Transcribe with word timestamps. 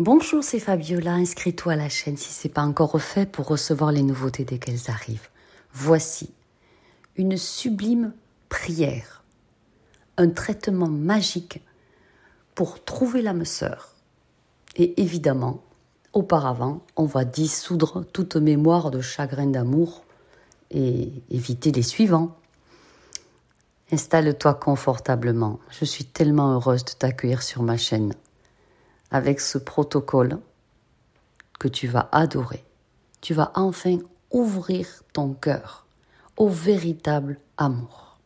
Bonjour, 0.00 0.44
c'est 0.44 0.60
Fabiola. 0.60 1.14
Inscris-toi 1.14 1.72
à 1.72 1.76
la 1.76 1.88
chaîne 1.88 2.16
si 2.16 2.32
ce 2.32 2.46
n'est 2.46 2.54
pas 2.54 2.62
encore 2.62 3.02
fait 3.02 3.28
pour 3.28 3.48
recevoir 3.48 3.90
les 3.90 4.04
nouveautés 4.04 4.44
dès 4.44 4.58
qu'elles 4.58 4.88
arrivent. 4.90 5.28
Voici 5.72 6.30
une 7.16 7.36
sublime 7.36 8.12
prière, 8.48 9.24
un 10.16 10.28
traitement 10.28 10.86
magique 10.86 11.60
pour 12.54 12.84
trouver 12.84 13.22
l'âme 13.22 13.44
sœur. 13.44 13.96
Et 14.76 15.02
évidemment, 15.02 15.64
auparavant, 16.12 16.82
on 16.94 17.06
va 17.06 17.24
dissoudre 17.24 18.04
toute 18.12 18.36
mémoire 18.36 18.92
de 18.92 19.00
chagrin 19.00 19.48
d'amour 19.48 20.04
et 20.70 21.10
éviter 21.28 21.72
les 21.72 21.82
suivants. 21.82 22.36
Installe-toi 23.90 24.54
confortablement. 24.54 25.58
Je 25.70 25.84
suis 25.84 26.04
tellement 26.04 26.52
heureuse 26.52 26.84
de 26.84 26.92
t'accueillir 26.92 27.42
sur 27.42 27.64
ma 27.64 27.76
chaîne 27.76 28.14
avec 29.10 29.40
ce 29.40 29.58
protocole 29.58 30.38
que 31.58 31.68
tu 31.68 31.88
vas 31.88 32.08
adorer. 32.12 32.64
Tu 33.20 33.34
vas 33.34 33.52
enfin 33.54 33.98
ouvrir 34.30 35.02
ton 35.12 35.34
cœur 35.34 35.86
au 36.36 36.48
véritable 36.48 37.38
amour. 37.56 38.18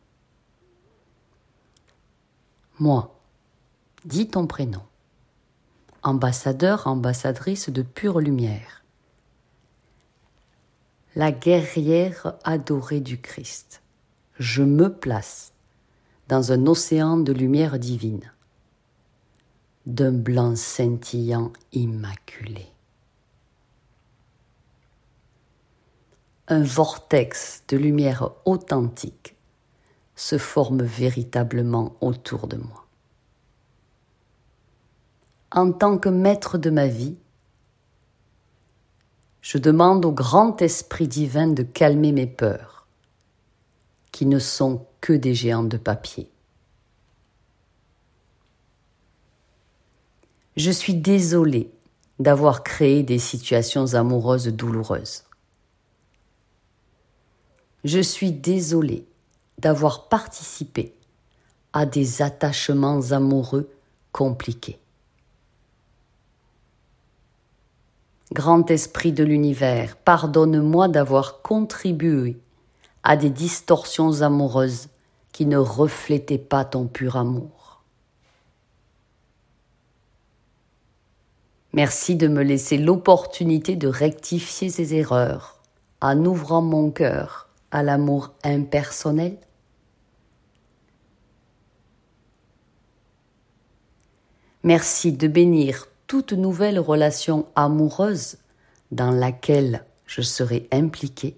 Moi, 2.79 3.15
dis 4.05 4.27
ton 4.27 4.45
prénom. 4.45 4.83
Ambassadeur, 6.03 6.87
ambassadrice 6.87 7.69
de 7.69 7.81
pure 7.81 8.19
lumière. 8.19 8.83
La 11.15 11.31
guerrière 11.31 12.33
adorée 12.43 12.99
du 12.99 13.21
Christ. 13.21 13.81
Je 14.37 14.63
me 14.63 14.91
place 14.91 15.53
dans 16.27 16.51
un 16.51 16.65
océan 16.65 17.17
de 17.17 17.31
lumière 17.31 17.79
divine 17.79 18.32
d'un 19.85 20.11
blanc 20.11 20.55
scintillant 20.55 21.51
immaculé. 21.73 22.67
Un 26.47 26.63
vortex 26.63 27.63
de 27.67 27.77
lumière 27.77 28.31
authentique 28.45 29.35
se 30.15 30.37
forme 30.37 30.83
véritablement 30.83 31.95
autour 32.01 32.47
de 32.47 32.57
moi. 32.57 32.85
En 35.51 35.71
tant 35.71 35.97
que 35.97 36.09
maître 36.09 36.57
de 36.57 36.69
ma 36.69 36.87
vie, 36.87 37.15
je 39.41 39.57
demande 39.57 40.05
au 40.05 40.11
grand 40.11 40.61
esprit 40.61 41.07
divin 41.07 41.47
de 41.47 41.63
calmer 41.63 42.13
mes 42.13 42.27
peurs, 42.27 42.87
qui 44.11 44.25
ne 44.25 44.39
sont 44.39 44.85
que 45.01 45.13
des 45.13 45.33
géants 45.33 45.63
de 45.63 45.77
papier. 45.77 46.31
Je 50.55 50.69
suis 50.69 50.93
désolée 50.93 51.71
d'avoir 52.19 52.63
créé 52.63 53.01
des 53.01 53.17
situations 53.17 53.95
amoureuses 53.95 54.47
douloureuses. 54.47 55.23
Je 57.83 57.99
suis 57.99 58.31
désolée 58.31 59.05
d'avoir 59.57 60.07
participé 60.07 60.93
à 61.73 61.85
des 61.85 62.21
attachements 62.21 63.01
amoureux 63.11 63.69
compliqués. 64.11 64.79
Grand 68.31 68.69
Esprit 68.71 69.11
de 69.11 69.23
l'univers, 69.23 69.95
pardonne-moi 69.95 70.87
d'avoir 70.87 71.41
contribué 71.41 72.37
à 73.03 73.17
des 73.17 73.29
distorsions 73.29 74.21
amoureuses 74.21 74.87
qui 75.31 75.45
ne 75.45 75.57
reflétaient 75.57 76.37
pas 76.37 76.63
ton 76.63 76.87
pur 76.87 77.17
amour. 77.17 77.52
Merci 81.73 82.15
de 82.15 82.27
me 82.27 82.43
laisser 82.43 82.77
l'opportunité 82.77 83.75
de 83.75 83.87
rectifier 83.87 84.69
ces 84.69 84.93
erreurs 84.93 85.59
en 86.01 86.23
ouvrant 86.23 86.61
mon 86.61 86.91
cœur 86.91 87.49
à 87.71 87.81
l'amour 87.81 88.31
impersonnel. 88.43 89.37
Merci 94.61 95.11
de 95.11 95.27
bénir 95.27 95.87
toute 96.05 96.33
nouvelle 96.33 96.79
relation 96.79 97.47
amoureuse 97.55 98.37
dans 98.91 99.11
laquelle 99.11 99.83
je 100.05 100.21
serai 100.21 100.67
impliqué. 100.71 101.35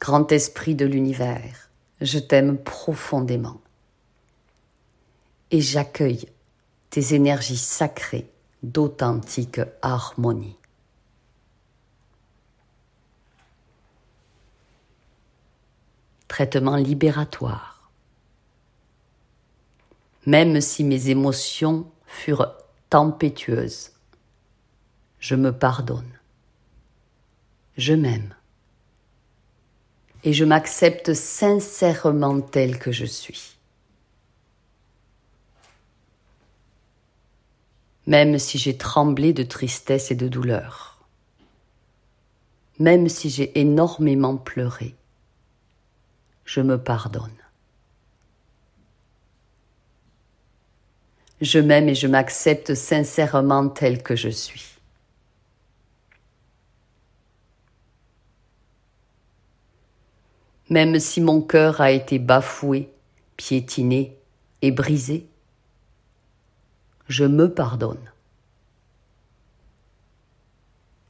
Grand 0.00 0.30
Esprit 0.30 0.74
de 0.74 0.84
l'univers, 0.84 1.70
je 2.02 2.18
t'aime 2.18 2.58
profondément 2.58 3.60
et 5.50 5.62
j'accueille 5.62 6.28
tes 6.90 7.14
énergies 7.14 7.56
sacrées 7.56 8.30
d'authentique 8.62 9.60
harmonie. 9.82 10.56
Traitement 16.28 16.76
libératoire. 16.76 17.90
Même 20.26 20.60
si 20.60 20.82
mes 20.82 21.08
émotions 21.08 21.90
furent 22.06 22.56
tempétueuses, 22.90 23.92
je 25.20 25.34
me 25.34 25.52
pardonne. 25.52 26.18
Je 27.76 27.94
m'aime. 27.94 28.34
Et 30.24 30.32
je 30.32 30.44
m'accepte 30.44 31.14
sincèrement 31.14 32.40
tel 32.40 32.78
que 32.78 32.90
je 32.90 33.04
suis. 33.04 33.55
Même 38.06 38.38
si 38.38 38.58
j'ai 38.58 38.76
tremblé 38.76 39.32
de 39.32 39.42
tristesse 39.42 40.10
et 40.10 40.14
de 40.14 40.28
douleur, 40.28 41.06
même 42.78 43.08
si 43.08 43.30
j'ai 43.30 43.58
énormément 43.58 44.36
pleuré, 44.36 44.94
je 46.44 46.60
me 46.60 46.78
pardonne. 46.78 47.30
Je 51.40 51.58
m'aime 51.58 51.88
et 51.88 51.94
je 51.94 52.06
m'accepte 52.06 52.74
sincèrement 52.74 53.68
tel 53.68 54.02
que 54.02 54.16
je 54.16 54.28
suis. 54.28 54.64
Même 60.70 60.98
si 60.98 61.20
mon 61.20 61.42
cœur 61.42 61.80
a 61.80 61.90
été 61.90 62.18
bafoué, 62.18 62.90
piétiné 63.36 64.16
et 64.62 64.70
brisé, 64.70 65.28
je 67.08 67.24
me 67.24 67.52
pardonne. 67.52 68.10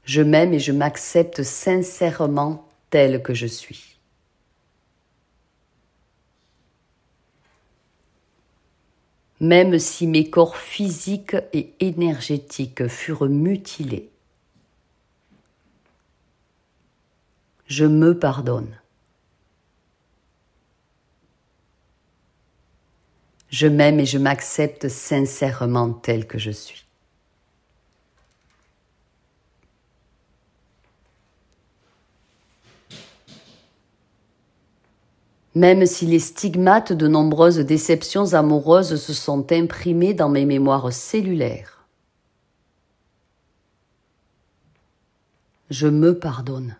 Je 0.04 0.22
m'aime 0.22 0.54
et 0.54 0.60
je 0.60 0.72
m'accepte 0.72 1.42
sincèrement 1.42 2.68
tel 2.90 3.22
que 3.22 3.34
je 3.34 3.46
suis. 3.46 3.96
Même 9.40 9.78
si 9.78 10.06
mes 10.06 10.30
corps 10.30 10.56
physiques 10.56 11.36
et 11.52 11.74
énergétiques 11.80 12.86
furent 12.88 13.28
mutilés, 13.28 14.10
je 17.66 17.84
me 17.84 18.18
pardonne. 18.18 18.78
Je 23.58 23.66
m'aime 23.66 24.00
et 24.00 24.04
je 24.04 24.18
m'accepte 24.18 24.86
sincèrement 24.90 25.90
tel 25.90 26.26
que 26.26 26.36
je 26.36 26.50
suis. 26.50 26.84
Même 35.54 35.86
si 35.86 36.04
les 36.04 36.18
stigmates 36.18 36.92
de 36.92 37.08
nombreuses 37.08 37.60
déceptions 37.60 38.34
amoureuses 38.34 39.00
se 39.00 39.14
sont 39.14 39.50
imprimés 39.50 40.12
dans 40.12 40.28
mes 40.28 40.44
mémoires 40.44 40.92
cellulaires, 40.92 41.86
je 45.70 45.86
me 45.86 46.18
pardonne. 46.18 46.76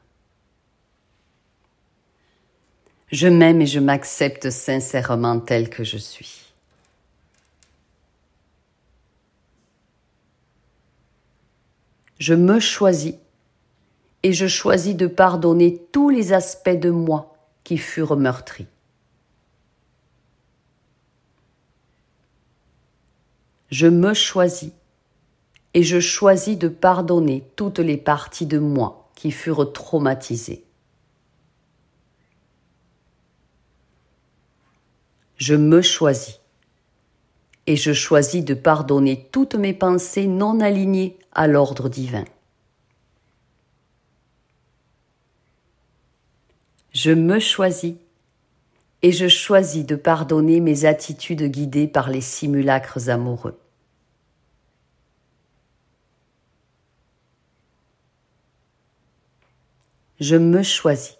Je 3.10 3.28
m'aime 3.28 3.62
et 3.62 3.66
je 3.66 3.80
m'accepte 3.80 4.50
sincèrement 4.50 5.40
tel 5.40 5.70
que 5.70 5.82
je 5.82 5.96
suis. 5.96 6.45
Je 12.18 12.34
me 12.34 12.60
choisis 12.60 13.14
et 14.22 14.32
je 14.32 14.46
choisis 14.46 14.96
de 14.96 15.06
pardonner 15.06 15.82
tous 15.92 16.08
les 16.08 16.32
aspects 16.32 16.70
de 16.70 16.90
moi 16.90 17.36
qui 17.64 17.78
furent 17.78 18.16
meurtris. 18.16 18.66
Je 23.70 23.86
me 23.86 24.14
choisis 24.14 24.72
et 25.74 25.82
je 25.82 26.00
choisis 26.00 26.56
de 26.56 26.68
pardonner 26.68 27.44
toutes 27.56 27.80
les 27.80 27.98
parties 27.98 28.46
de 28.46 28.58
moi 28.58 29.10
qui 29.14 29.30
furent 29.30 29.72
traumatisées. 29.72 30.64
Je 35.36 35.54
me 35.54 35.82
choisis 35.82 36.40
et 37.66 37.76
je 37.76 37.92
choisis 37.92 38.44
de 38.44 38.54
pardonner 38.54 39.28
toutes 39.32 39.54
mes 39.54 39.74
pensées 39.74 40.26
non 40.26 40.60
alignées 40.60 41.18
à 41.32 41.46
l'ordre 41.46 41.88
divin. 41.88 42.24
Je 46.92 47.10
me 47.10 47.38
choisis 47.38 47.94
et 49.02 49.12
je 49.12 49.28
choisis 49.28 49.84
de 49.84 49.96
pardonner 49.96 50.60
mes 50.60 50.84
attitudes 50.84 51.42
guidées 51.42 51.88
par 51.88 52.08
les 52.08 52.20
simulacres 52.22 53.10
amoureux. 53.10 53.58
Je 60.18 60.36
me 60.36 60.62
choisis 60.62 61.18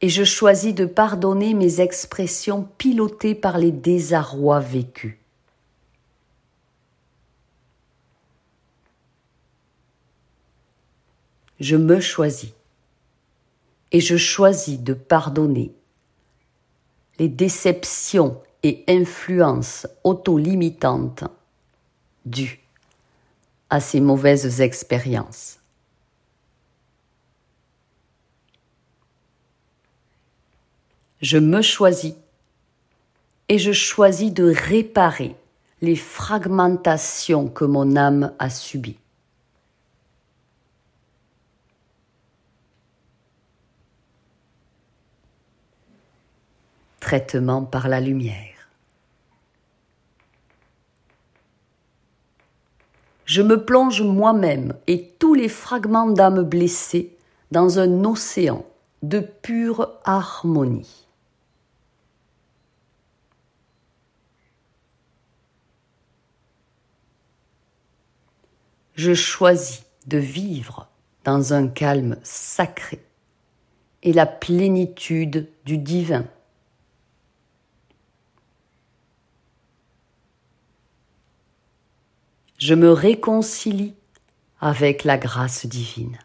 et 0.00 0.08
je 0.08 0.24
choisis 0.24 0.74
de 0.74 0.84
pardonner 0.84 1.54
mes 1.54 1.80
expressions 1.80 2.68
pilotées 2.78 3.34
par 3.34 3.58
les 3.58 3.72
désarrois 3.72 4.60
vécus. 4.60 5.16
Je 11.58 11.76
me 11.76 11.98
choisis 11.98 12.52
et 13.90 14.00
je 14.00 14.16
choisis 14.16 14.78
de 14.78 14.94
pardonner 14.94 15.72
les 17.18 17.28
déceptions 17.28 18.40
et 18.62 18.84
influences 18.86 19.88
auto-limitantes 20.04 21.24
dues 22.24 22.60
à 23.70 23.80
ces 23.80 24.00
mauvaises 24.00 24.60
expériences. 24.60 25.57
Je 31.20 31.38
me 31.38 31.62
choisis 31.62 32.14
et 33.48 33.58
je 33.58 33.72
choisis 33.72 34.32
de 34.32 34.52
réparer 34.52 35.34
les 35.80 35.96
fragmentations 35.96 37.48
que 37.48 37.64
mon 37.64 37.96
âme 37.96 38.32
a 38.38 38.50
subies. 38.50 38.98
Traitement 47.00 47.64
par 47.64 47.88
la 47.88 48.00
lumière. 48.00 48.68
Je 53.24 53.42
me 53.42 53.64
plonge 53.64 54.02
moi-même 54.02 54.74
et 54.86 55.12
tous 55.18 55.34
les 55.34 55.48
fragments 55.48 56.10
d'âme 56.10 56.42
blessés 56.42 57.16
dans 57.50 57.78
un 57.78 58.04
océan 58.04 58.64
de 59.02 59.20
pure 59.20 59.90
harmonie. 60.04 61.07
Je 68.98 69.14
choisis 69.14 69.84
de 70.08 70.18
vivre 70.18 70.88
dans 71.22 71.54
un 71.54 71.68
calme 71.68 72.18
sacré 72.24 73.00
et 74.02 74.12
la 74.12 74.26
plénitude 74.26 75.48
du 75.64 75.78
divin. 75.78 76.26
Je 82.58 82.74
me 82.74 82.90
réconcilie 82.90 83.94
avec 84.60 85.04
la 85.04 85.16
grâce 85.16 85.64
divine. 85.64 86.18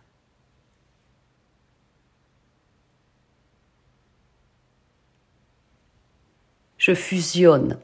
Je 6.79 6.95
fusionne 6.95 7.77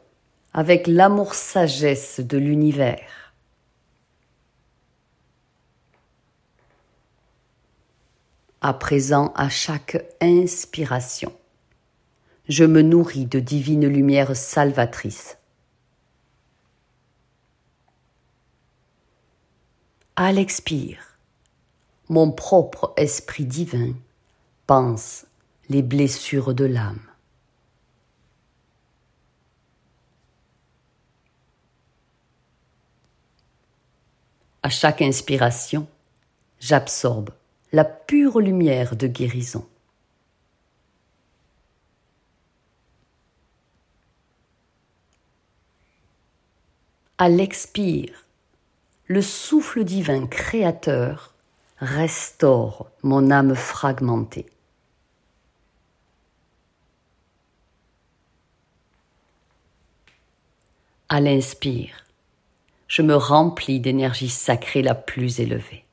avec 0.52 0.88
l'amour 0.88 1.36
sagesse 1.36 2.22
de 2.22 2.40
l'univers. 2.40 3.29
À 8.62 8.74
présent 8.74 9.32
à 9.36 9.50
chaque 9.50 10.06
inspiration. 10.22 11.34
Je 12.48 12.66
me 12.66 12.82
nourris 12.82 13.26
de 13.26 13.40
divine 13.40 13.88
lumière 13.88 14.36
salvatrice. 14.36 15.38
À 20.16 20.32
l'expire, 20.34 21.18
mon 22.10 22.32
propre 22.32 22.94
esprit 22.98 23.46
divin 23.46 23.94
pense 24.68 25.26
les 25.70 25.82
blessures 25.82 26.54
de 26.54 26.66
l'âme. 26.66 27.00
À 34.62 34.70
chaque 34.70 35.02
inspiration, 35.02 35.88
j'absorbe 36.60 37.30
la 37.72 37.86
pure 37.86 38.40
lumière 38.40 38.96
de 38.96 39.08
guérison. 39.08 39.68
À 47.20 47.30
l'expire, 47.30 48.26
le 49.08 49.22
souffle 49.22 49.84
divin 49.84 50.26
créateur 50.26 51.34
restaure 51.78 52.90
mon 53.04 53.30
âme 53.30 53.56
fragmentée. 53.56 54.48
À 61.10 61.20
l'inspire, 61.20 62.06
je 62.88 63.02
me 63.02 63.16
remplis 63.16 63.80
d'énergie 63.80 64.30
sacrée 64.30 64.82
la 64.82 64.96
plus 64.96 65.40
élevée. 65.40 65.84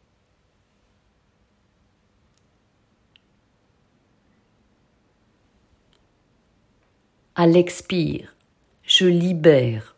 À 7.36 7.46
l'expire, 7.46 8.34
je 8.82 9.04
libère 9.04 9.94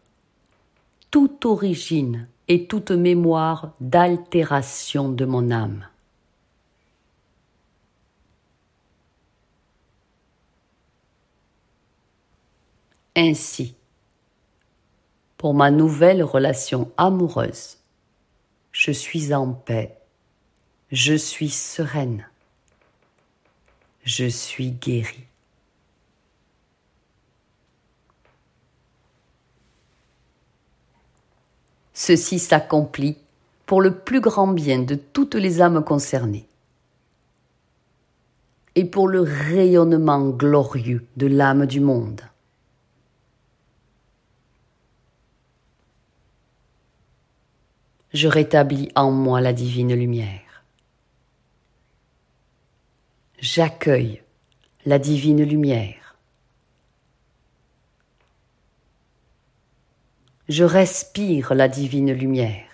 toute 1.12 1.46
origine 1.46 2.26
et 2.48 2.66
toute 2.66 2.90
mémoire 2.90 3.74
d'altération 3.80 5.08
de 5.08 5.24
mon 5.24 5.52
âme. 5.52 5.86
Ainsi, 13.14 13.76
pour 15.36 15.54
ma 15.54 15.70
nouvelle 15.70 16.24
relation 16.24 16.90
amoureuse, 16.96 17.78
je 18.72 18.90
suis 18.90 19.32
en 19.32 19.52
paix, 19.52 19.96
je 20.90 21.14
suis 21.14 21.50
sereine, 21.50 22.26
je 24.02 24.26
suis 24.26 24.72
guérie. 24.72 25.28
Ceci 32.08 32.38
s'accomplit 32.38 33.18
pour 33.66 33.82
le 33.82 33.94
plus 33.94 34.22
grand 34.22 34.46
bien 34.46 34.78
de 34.78 34.94
toutes 34.94 35.34
les 35.34 35.60
âmes 35.60 35.84
concernées 35.84 36.48
et 38.76 38.86
pour 38.86 39.08
le 39.08 39.20
rayonnement 39.20 40.30
glorieux 40.30 41.04
de 41.18 41.26
l'âme 41.26 41.66
du 41.66 41.80
monde. 41.80 42.22
Je 48.14 48.26
rétablis 48.26 48.88
en 48.94 49.10
moi 49.10 49.42
la 49.42 49.52
divine 49.52 49.94
lumière. 49.94 50.64
J'accueille 53.38 54.22
la 54.86 54.98
divine 54.98 55.44
lumière. 55.44 56.07
Je 60.48 60.64
respire 60.64 61.54
la 61.54 61.68
divine 61.68 62.12
lumière. 62.12 62.64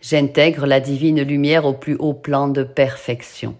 J'intègre 0.00 0.66
la 0.66 0.80
divine 0.80 1.22
lumière 1.22 1.64
au 1.64 1.74
plus 1.74 1.96
haut 1.96 2.14
plan 2.14 2.46
de 2.46 2.62
perfection, 2.62 3.58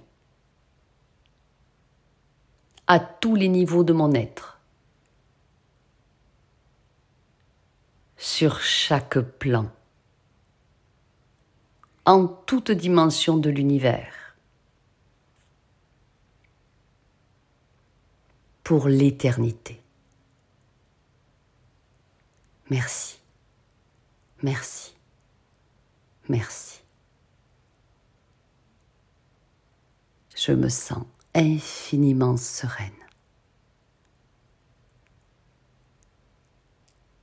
à 2.87 3.01
tous 3.01 3.35
les 3.35 3.49
niveaux 3.49 3.83
de 3.83 3.95
mon 3.95 4.13
être, 4.13 4.61
sur 8.17 8.61
chaque 8.61 9.19
plan, 9.19 9.71
en 12.05 12.27
toute 12.27 12.71
dimension 12.71 13.39
de 13.39 13.51
l'univers. 13.51 14.24
Pour 18.65 18.89
l'éternité. 18.89 19.81
Merci, 22.71 23.21
merci, 24.43 24.95
merci. 26.29 26.81
Je 30.35 30.53
me 30.53 30.69
sens 30.69 31.05
infiniment 31.35 32.37
sereine. 32.39 32.91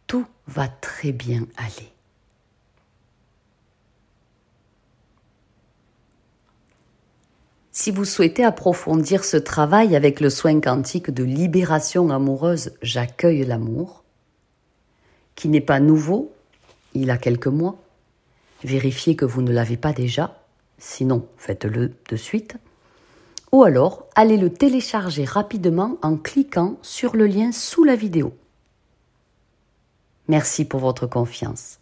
Tout 0.06 0.28
va 0.48 0.68
très 0.68 1.12
bien 1.12 1.48
aller. 1.58 1.92
Si 7.82 7.90
vous 7.90 8.06
souhaitez 8.06 8.44
approfondir 8.44 9.24
ce 9.24 9.38
travail 9.38 9.96
avec 9.96 10.20
le 10.20 10.30
soin 10.30 10.62
quantique 10.62 11.10
de 11.10 11.24
libération 11.24 12.12
amoureuse 12.12 12.74
J'accueille 12.84 13.44
l'amour, 13.44 14.04
qui 15.34 15.48
n'est 15.48 15.62
pas 15.62 15.80
nouveau, 15.80 16.32
il 16.94 17.10
a 17.10 17.18
quelques 17.18 17.48
mois, 17.48 17.76
vérifiez 18.64 19.16
que 19.16 19.26
vous 19.26 19.42
ne 19.42 19.52
l'avez 19.52 19.78
pas 19.78 19.94
déjà, 19.94 20.44
sinon 20.78 21.26
faites-le 21.38 21.92
de 22.08 22.16
suite, 22.16 22.56
ou 23.52 23.64
alors 23.64 24.06
allez 24.14 24.38
le 24.38 24.54
télécharger 24.54 25.26
rapidement 25.26 25.98
en 26.04 26.18
cliquant 26.18 26.78
sur 26.84 27.16
le 27.16 27.26
lien 27.26 27.52
sous 27.52 27.84
la 27.84 27.96
vidéo. 27.96 28.38
Merci 30.28 30.66
pour 30.66 30.82
votre 30.82 31.08
confiance. 31.08 31.80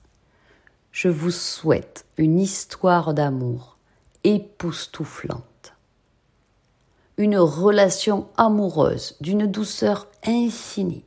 Je 0.93 1.09
vous 1.09 1.31
souhaite 1.31 2.05
une 2.15 2.39
histoire 2.39 3.13
d'amour 3.13 3.75
époustouflante 4.23 5.43
une 7.19 7.37
relation 7.37 8.29
amoureuse 8.37 9.17
d'une 9.19 9.45
douceur 9.45 10.07
infinie, 10.25 11.03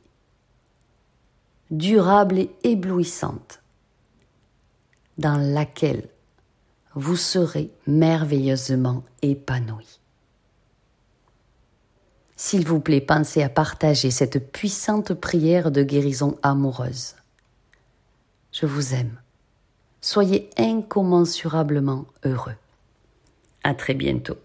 durable 1.71 2.37
et 2.37 2.51
éblouissante, 2.63 3.63
dans 5.17 5.37
laquelle 5.37 6.07
vous 6.93 7.15
serez 7.15 7.71
merveilleusement 7.87 9.03
épanoui. 9.23 9.99
S'il 12.35 12.67
vous 12.67 12.79
plaît, 12.79 13.01
pensez 13.01 13.41
à 13.41 13.49
partager 13.49 14.11
cette 14.11 14.51
puissante 14.51 15.15
prière 15.15 15.71
de 15.71 15.81
guérison 15.81 16.37
amoureuse. 16.43 17.15
Je 18.51 18.67
vous 18.67 18.93
aime. 18.93 19.19
Soyez 19.99 20.51
incommensurablement 20.57 22.05
heureux. 22.23 22.55
À 23.63 23.73
très 23.73 23.95
bientôt. 23.95 24.37